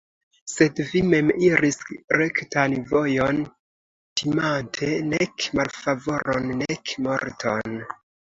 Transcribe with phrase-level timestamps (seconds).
[0.51, 1.75] Sed vi mem iris
[2.21, 3.43] rektan vojon,
[4.21, 7.79] timante nek malfavoron, nek morton.